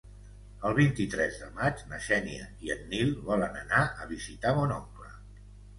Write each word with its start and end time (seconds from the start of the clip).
El 0.69 0.75
vint-i-tres 0.79 1.37
de 1.41 1.49
maig 1.59 1.85
na 1.91 2.01
Xènia 2.07 2.49
i 2.69 2.75
en 2.77 2.83
Nil 2.95 3.15
volen 3.31 3.61
anar 3.65 3.87
a 4.07 4.13
visitar 4.17 4.57
mon 4.61 4.77
oncle. 4.81 5.17